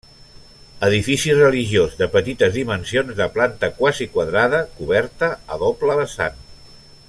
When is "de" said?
1.99-2.07, 3.19-3.29